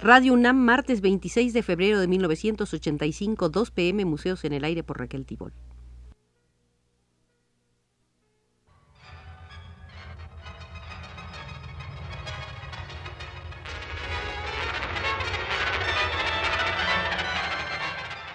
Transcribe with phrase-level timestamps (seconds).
[0.00, 5.00] Radio UNAM, martes 26 de febrero de 1985, 2 pm, Museos en el Aire por
[5.00, 5.52] Raquel Tibol.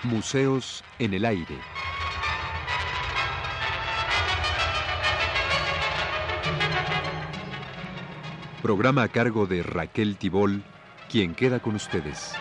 [0.03, 1.57] Museos en el Aire.
[8.61, 10.61] Programa a cargo de Raquel Tibol
[11.13, 12.33] quien queda con ustedes.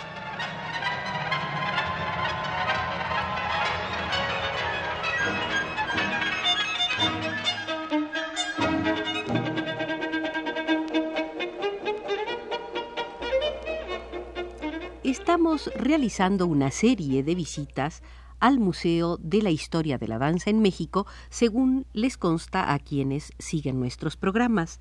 [15.05, 18.03] Estamos realizando una serie de visitas
[18.41, 23.35] al Museo de la Historia de la Danza en México, según les consta a quienes
[23.39, 24.81] siguen nuestros programas.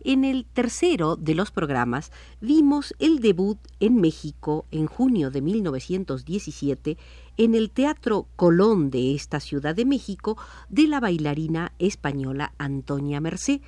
[0.00, 6.96] En el tercero de los programas vimos el debut en México en junio de 1917
[7.36, 10.36] en el Teatro Colón de esta Ciudad de México
[10.68, 13.60] de la bailarina española Antonia Mercé.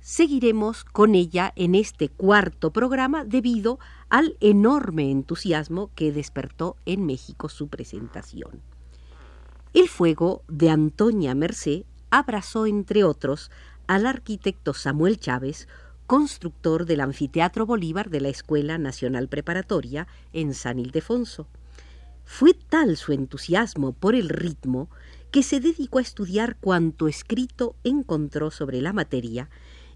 [0.00, 3.78] Seguiremos con ella en este cuarto programa debido
[4.08, 8.62] al enorme entusiasmo que despertó en México su presentación.
[9.74, 13.50] El fuego de Antonia Mercé abrazó, entre otros,
[13.86, 15.68] al arquitecto Samuel Chávez,
[16.06, 21.48] constructor del Anfiteatro Bolívar de la Escuela Nacional Preparatoria en San Ildefonso.
[22.24, 24.88] Fue tal su entusiasmo por el ritmo
[25.30, 29.48] que se dedicó a estudiar cuanto escrito encontró sobre la materia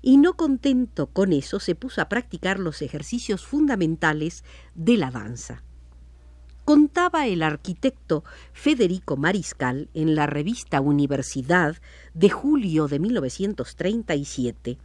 [0.03, 5.63] y no contento con eso se puso a practicar los ejercicios fundamentales de la danza.
[6.67, 11.77] Contaba el arquitecto Federico Mariscal en la revista Universidad
[12.13, 14.77] de julio de 1937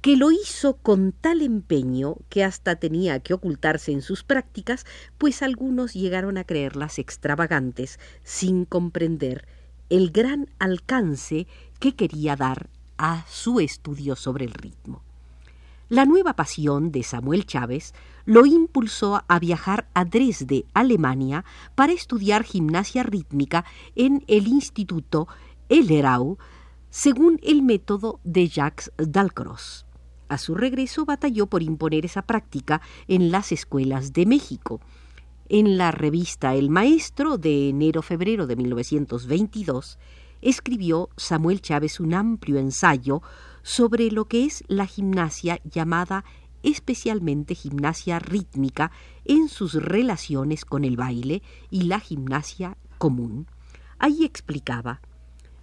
[0.00, 4.84] que lo hizo con tal empeño que hasta tenía que ocultarse en sus prácticas,
[5.16, 9.46] pues algunos llegaron a creerlas extravagantes, sin comprender
[9.90, 11.46] el gran alcance
[11.78, 12.68] que quería dar
[12.98, 15.04] a su estudio sobre el ritmo.
[15.90, 17.94] La nueva pasión de Samuel Chávez
[18.30, 23.64] lo impulsó a viajar a Dresde, Alemania, para estudiar gimnasia rítmica
[23.96, 25.26] en el Instituto
[25.68, 26.38] Ellerau,
[26.90, 29.84] según el método de Jacques Dalcroze.
[30.28, 34.80] A su regreso batalló por imponer esa práctica en las escuelas de México.
[35.48, 39.98] En la revista El Maestro de enero-febrero de 1922
[40.40, 43.22] escribió Samuel Chávez un amplio ensayo
[43.62, 46.24] sobre lo que es la gimnasia llamada
[46.62, 48.90] especialmente gimnasia rítmica
[49.24, 53.46] en sus relaciones con el baile y la gimnasia común.
[53.98, 55.00] Ahí explicaba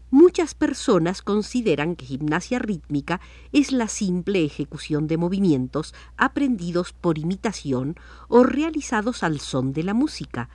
[0.10, 3.20] Muchas personas consideran que gimnasia rítmica
[3.52, 7.96] es la simple ejecución de movimientos aprendidos por imitación
[8.30, 10.50] o realizados al son de la música,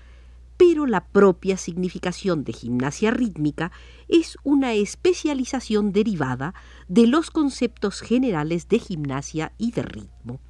[0.57, 3.73] pero la propia significación de gimnasia rítmica
[4.09, 6.55] es una especialización derivada
[6.89, 10.41] de los conceptos generales de gimnasia y de ritmo.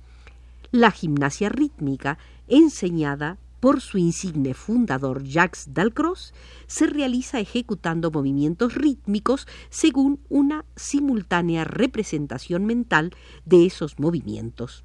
[0.71, 2.19] La gimnasia rítmica,
[2.49, 6.35] enseñada por su insigne fundador Jacques Dalcroze,
[6.67, 13.15] se realiza ejecutando movimientos rítmicos según una simultánea representación mental
[13.45, 14.85] de esos movimientos.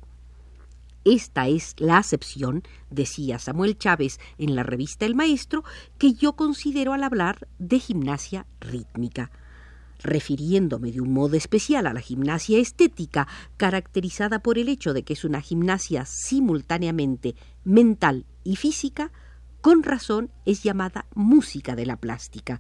[1.09, 5.63] Esta es la acepción, decía Samuel Chávez en la revista El Maestro,
[5.97, 9.31] que yo considero al hablar de gimnasia rítmica
[10.03, 13.25] refiriéndome de un modo especial a la gimnasia estética,
[13.55, 19.13] caracterizada por el hecho de que es una gimnasia simultáneamente mental y física,
[19.61, 22.59] con razón es llamada música de la plástica,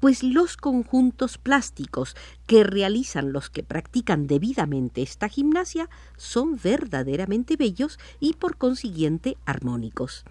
[0.00, 2.16] pues los conjuntos plásticos
[2.46, 10.24] que realizan los que practican debidamente esta gimnasia son verdaderamente bellos y por consiguiente armónicos.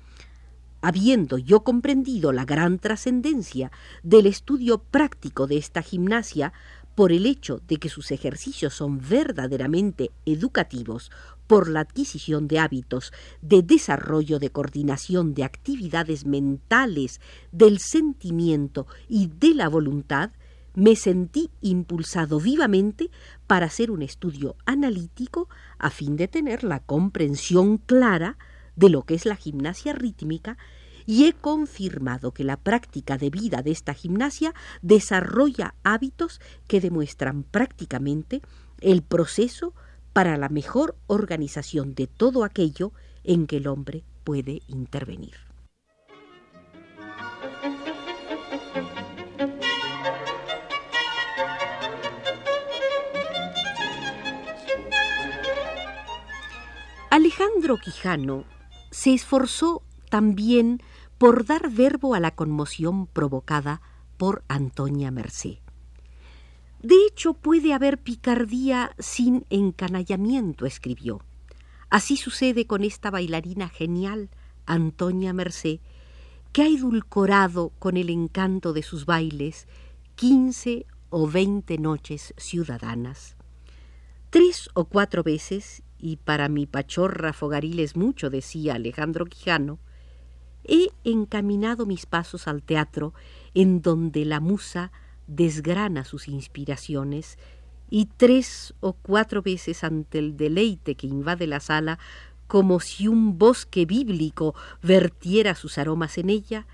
[0.81, 3.71] Habiendo yo comprendido la gran trascendencia
[4.03, 6.53] del estudio práctico de esta gimnasia,
[6.97, 11.11] por el hecho de que sus ejercicios son verdaderamente educativos
[11.47, 17.21] por la adquisición de hábitos, de desarrollo de coordinación de actividades mentales,
[17.51, 20.31] del sentimiento y de la voluntad,
[20.75, 23.09] me sentí impulsado vivamente
[23.47, 25.49] para hacer un estudio analítico
[25.79, 28.37] a fin de tener la comprensión clara
[28.75, 30.57] de lo que es la gimnasia rítmica
[31.07, 34.53] y he confirmado que la práctica de vida de esta gimnasia
[34.83, 38.41] desarrolla hábitos que demuestran prácticamente
[38.81, 39.73] el proceso
[40.17, 42.91] para la mejor organización de todo aquello
[43.23, 45.35] en que el hombre puede intervenir.
[57.11, 58.45] Alejandro Quijano
[58.89, 60.81] se esforzó también
[61.19, 63.83] por dar verbo a la conmoción provocada
[64.17, 65.61] por Antonia Mercé.
[66.81, 71.21] De hecho, puede haber picardía sin encanallamiento, escribió.
[71.89, 74.29] Así sucede con esta bailarina genial,
[74.65, 75.79] Antonia Mercé,
[76.51, 79.67] que ha edulcorado con el encanto de sus bailes
[80.15, 83.35] quince o veinte noches ciudadanas.
[84.29, 89.79] Tres o cuatro veces, y para mi pachorra fogaril es mucho, decía Alejandro Quijano,
[90.63, 93.13] he encaminado mis pasos al teatro
[93.53, 94.91] en donde la musa
[95.27, 97.37] desgrana sus inspiraciones
[97.89, 101.99] y tres o cuatro veces ante el deleite que invade la sala,
[102.47, 106.65] como si un bosque bíblico vertiera sus aromas en ella,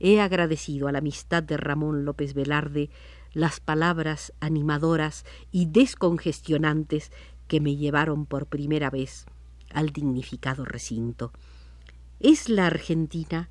[0.00, 2.90] he agradecido a la amistad de Ramón López Velarde
[3.32, 7.12] las palabras animadoras y descongestionantes
[7.46, 9.26] que me llevaron por primera vez
[9.72, 11.32] al dignificado recinto.
[12.20, 13.48] Es la Argentina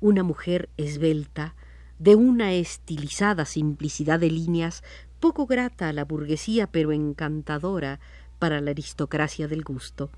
[0.00, 1.54] una mujer esbelta,
[1.98, 4.82] de una estilizada simplicidad de líneas
[5.20, 8.00] poco grata a la burguesía pero encantadora
[8.38, 10.10] para la aristocracia del gusto.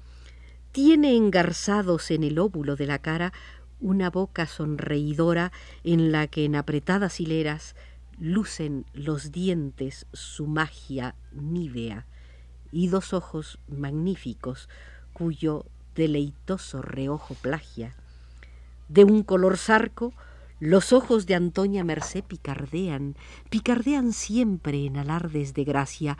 [0.73, 3.33] Tiene engarzados en el óvulo de la cara
[3.81, 5.53] una boca sonreidora
[5.85, 7.77] en la que en apretadas hileras
[8.19, 12.07] lucen los dientes su magia nívea
[12.73, 14.69] y dos ojos magníficos
[15.13, 15.65] cuyo
[15.95, 17.95] deleitoso reojo plagia.
[18.89, 20.13] De un color zarco
[20.61, 23.17] los ojos de Antonia Mercé picardean,
[23.49, 26.19] picardean siempre en alardes de gracia,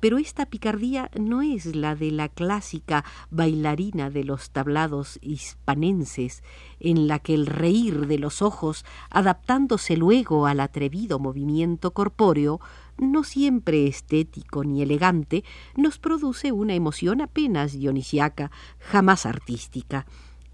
[0.00, 6.42] pero esta picardía no es la de la clásica bailarina de los tablados hispanenses,
[6.80, 12.60] en la que el reír de los ojos, adaptándose luego al atrevido movimiento corpóreo,
[12.98, 15.44] no siempre estético ni elegante,
[15.76, 20.06] nos produce una emoción apenas dionisiaca, jamás artística.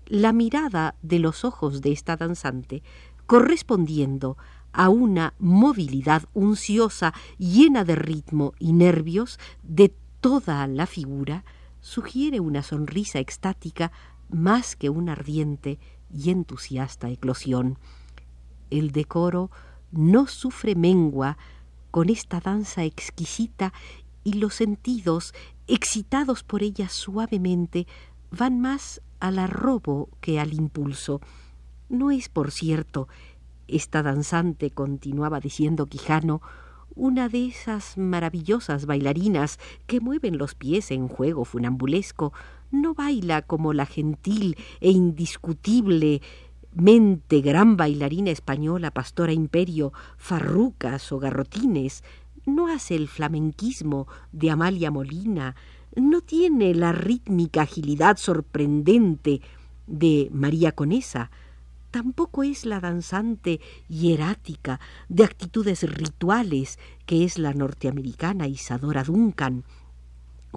[0.06, 2.82] La mirada de los ojos de esta danzante
[3.32, 4.36] correspondiendo
[4.74, 11.42] a una movilidad unciosa llena de ritmo y nervios de toda la figura,
[11.80, 13.90] sugiere una sonrisa extática
[14.28, 15.78] más que una ardiente
[16.12, 17.78] y entusiasta eclosión.
[18.68, 19.50] El decoro
[19.92, 21.38] no sufre mengua
[21.90, 23.72] con esta danza exquisita
[24.24, 25.32] y los sentidos,
[25.68, 27.86] excitados por ella suavemente,
[28.30, 31.22] van más al arrobo que al impulso.
[31.92, 33.06] No es, por cierto,
[33.68, 36.40] esta danzante, continuaba diciendo Quijano,
[36.94, 42.32] una de esas maravillosas bailarinas que mueven los pies en juego funambulesco,
[42.70, 46.22] no baila como la gentil e indiscutible
[46.72, 52.04] mente gran bailarina española Pastora Imperio, farrucas o garrotines,
[52.46, 55.56] no hace el flamenquismo de Amalia Molina,
[55.94, 59.42] no tiene la rítmica agilidad sorprendente
[59.86, 61.30] de María Conesa,
[61.92, 69.64] tampoco es la danzante hierática de actitudes rituales que es la norteamericana Isadora Duncan,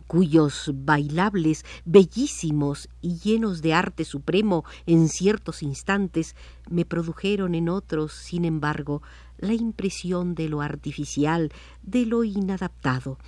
[0.07, 6.35] cuyos bailables bellísimos y llenos de arte supremo en ciertos instantes
[6.69, 9.01] me produjeron en otros, sin embargo,
[9.37, 11.51] la impresión de lo artificial,
[11.83, 13.19] de lo inadaptado.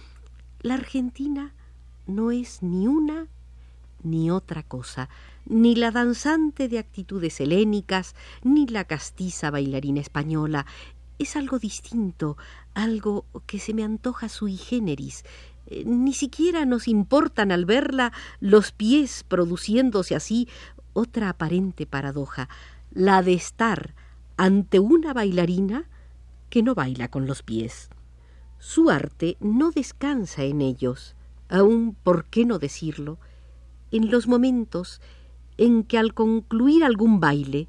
[0.62, 1.54] La Argentina
[2.06, 3.28] no es ni una
[4.04, 5.10] ni otra cosa,
[5.46, 10.66] ni la danzante de actitudes helénicas, ni la castiza bailarina española.
[11.20, 12.38] Es algo distinto,
[12.74, 15.24] algo que se me antoja sui generis.
[15.68, 20.48] Eh, ni siquiera nos importan al verla los pies produciéndose así
[20.94, 22.50] otra aparente paradoja,
[22.92, 23.94] la de estar
[24.38, 25.86] ante una bailarina
[26.50, 27.90] que no baila con los pies.
[28.60, 31.16] Su arte no descansa en ellos,
[31.50, 33.20] aun por qué no decirlo,
[33.92, 35.02] en los momentos
[35.58, 37.68] en que al concluir algún baile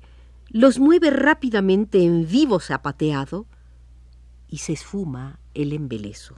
[0.49, 3.47] los mueve rápidamente en vivo zapateado
[4.49, 6.37] y se esfuma el embeleso.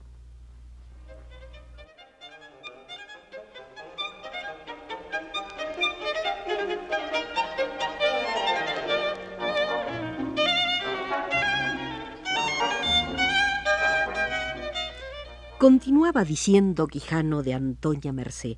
[15.60, 18.56] Continuaba diciendo Quijano de Antonia Mercé,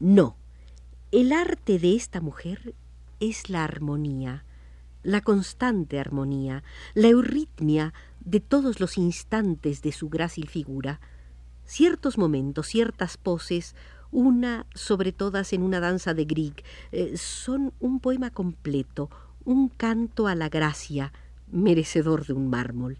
[0.00, 0.36] no,
[1.12, 2.74] el arte de esta mujer
[3.20, 4.44] es la armonía,
[5.02, 6.64] la constante armonía,
[6.94, 7.92] la euritmia
[8.24, 11.00] de todos los instantes de su grácil figura.
[11.66, 13.76] Ciertos momentos, ciertas poses,
[14.10, 19.10] una sobre todas en una danza de Grieg, eh, son un poema completo,
[19.44, 21.12] un canto a la gracia,
[21.50, 22.96] merecedor de un mármol.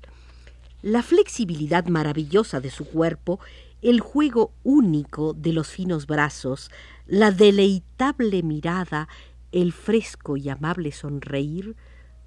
[0.82, 3.40] La flexibilidad maravillosa de su cuerpo
[3.82, 6.70] el juego único de los finos brazos,
[7.06, 9.08] la deleitable mirada,
[9.50, 11.76] el fresco y amable sonreír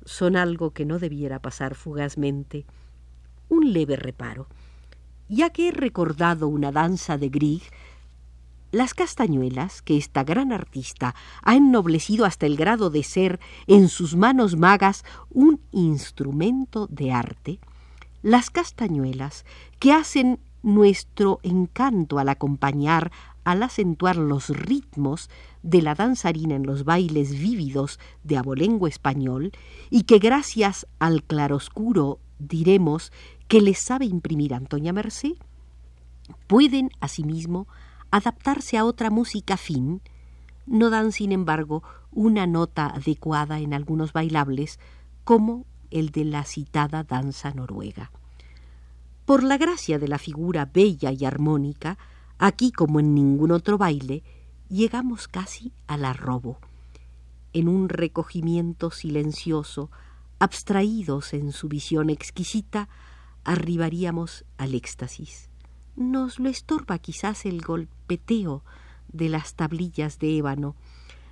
[0.05, 2.65] son algo que no debiera pasar fugazmente.
[3.49, 4.47] Un leve reparo.
[5.27, 7.63] Ya que he recordado una danza de Grieg,
[8.71, 14.15] las castañuelas, que esta gran artista ha ennoblecido hasta el grado de ser en sus
[14.15, 17.59] manos magas un instrumento de arte,
[18.21, 19.45] las castañuelas,
[19.79, 23.11] que hacen nuestro encanto al acompañar,
[23.45, 25.29] al acentuar los ritmos
[25.63, 29.51] de la danzarina en los bailes vívidos de abolengo español,
[29.89, 33.13] y que gracias al claroscuro, diremos,
[33.47, 35.35] que les sabe imprimir Antonia Mercé,
[36.47, 37.67] pueden asimismo
[38.11, 40.01] adaptarse a otra música fin,
[40.65, 44.79] no dan sin embargo una nota adecuada en algunos bailables,
[45.23, 48.11] como el de la citada danza noruega.
[49.25, 51.97] Por la gracia de la figura bella y armónica,
[52.37, 54.23] aquí como en ningún otro baile,
[54.69, 56.59] llegamos casi al arrobo.
[57.53, 59.89] En un recogimiento silencioso,
[60.39, 62.89] abstraídos en su visión exquisita,
[63.43, 65.49] arribaríamos al éxtasis.
[65.95, 68.63] Nos lo estorba quizás el golpeteo
[69.07, 70.75] de las tablillas de ébano,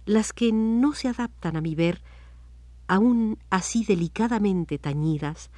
[0.05, 2.01] las que no se adaptan a mi ver,
[2.87, 5.49] aún así delicadamente tañidas,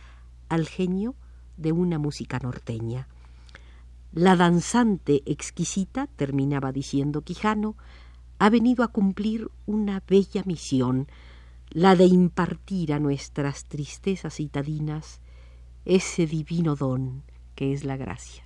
[0.49, 1.15] al genio
[1.57, 3.07] de una música norteña.
[4.15, 7.75] La danzante exquisita, terminaba diciendo Quijano,
[8.39, 11.09] ha venido a cumplir una bella misión,
[11.69, 15.19] la de impartir a nuestras tristezas citadinas
[15.83, 17.23] ese divino don
[17.55, 18.45] que es la gracia.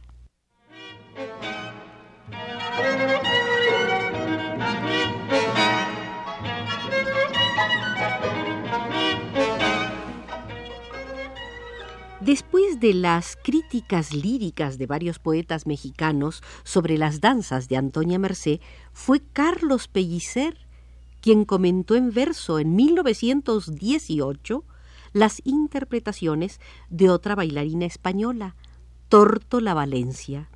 [12.22, 18.60] Después de las críticas líricas de varios poetas mexicanos sobre las danzas de Antonia Mercé,
[18.92, 20.58] fue Carlos Pellicer
[21.22, 24.64] quien comentó en verso en 1918
[25.14, 26.60] las interpretaciones
[26.90, 28.56] de otra bailarina española,
[29.10, 30.50] Torto la Valencia.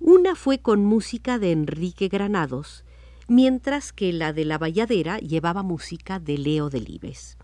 [0.00, 2.84] Una fue con música de Enrique Granados,
[3.28, 7.36] mientras que la de la Valladera llevaba música de Leo Delibes.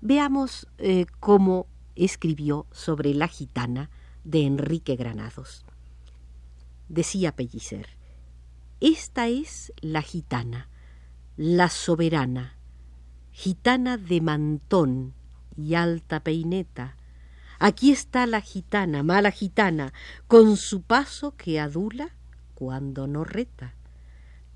[0.00, 1.66] Veamos eh, cómo
[2.04, 3.90] escribió sobre la gitana
[4.24, 5.64] de Enrique Granados.
[6.88, 7.88] Decía Pellicer,
[8.80, 10.68] Esta es la gitana,
[11.36, 12.56] la soberana,
[13.32, 15.14] gitana de mantón
[15.56, 16.96] y alta peineta.
[17.58, 19.92] Aquí está la gitana, mala gitana,
[20.26, 22.16] con su paso que adula
[22.54, 23.74] cuando no reta.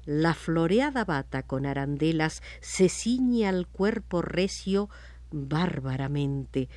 [0.07, 4.91] La floreada bata con arandelas se ciñe al cuerpo recio
[5.31, 6.69] bárbaramente,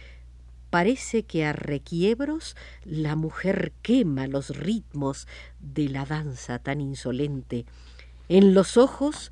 [0.70, 5.28] Parece que a requiebros la mujer quema los ritmos
[5.60, 7.66] de la danza tan insolente.
[8.28, 9.32] En los ojos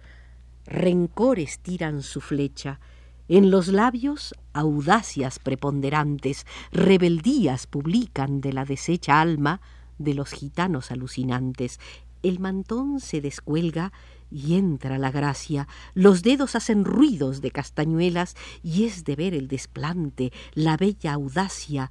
[0.66, 2.80] rencores tiran su flecha,
[3.28, 9.62] en los labios audacias preponderantes, rebeldías publican de la deshecha alma
[9.98, 11.80] de los gitanos alucinantes.
[12.24, 13.92] El mantón se descuelga
[14.36, 19.48] y entra la gracia, los dedos hacen ruidos de castañuelas y es de ver el
[19.48, 21.90] desplante, la bella audacia,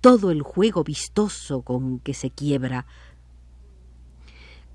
[0.00, 2.86] todo el juego vistoso con que se quiebra.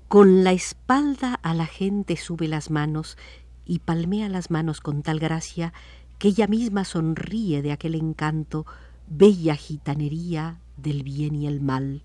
[0.08, 3.18] Con la espalda a la gente sube las manos
[3.66, 5.74] y palmea las manos con tal gracia
[6.18, 8.64] que ella misma sonríe de aquel encanto,
[9.08, 12.02] bella gitanería del bien y el mal.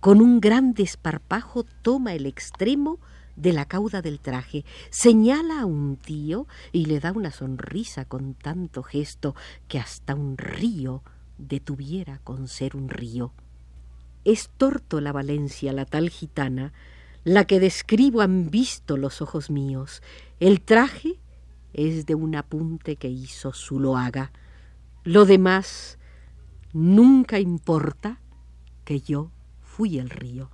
[0.00, 2.98] Con un gran desparpajo toma el extremo
[3.40, 8.34] de la cauda del traje, señala a un tío y le da una sonrisa con
[8.34, 9.34] tanto gesto
[9.68, 11.02] que hasta un río
[11.38, 13.32] detuviera con ser un río.
[14.24, 16.72] Es torto la Valencia, la tal gitana,
[17.24, 20.02] la que describo han visto los ojos míos.
[20.38, 21.18] El traje
[21.72, 24.32] es de un apunte que hizo su loaga.
[25.04, 25.98] Lo demás
[26.72, 28.20] nunca importa
[28.84, 29.30] que yo
[29.62, 30.50] fui el río.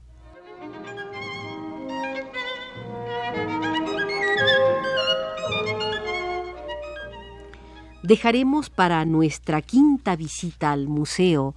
[8.07, 11.57] Dejaremos para nuestra quinta visita al Museo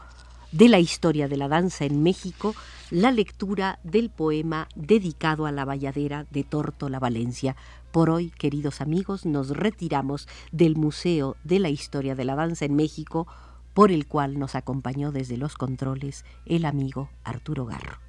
[0.51, 2.55] de la Historia de la Danza en México
[2.89, 7.55] la lectura del poema dedicado a la valladera de Torto la Valencia.
[7.91, 12.75] Por hoy, queridos amigos, nos retiramos del Museo de la Historia de la Danza en
[12.75, 13.27] México,
[13.75, 18.08] por el cual nos acompañó desde los controles el amigo Arturo Garro.